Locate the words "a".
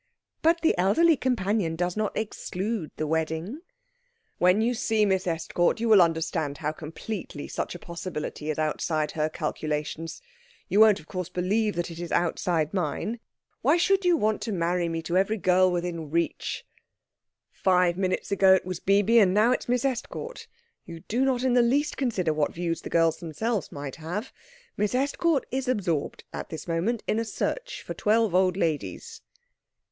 7.75-7.77, 27.19-27.23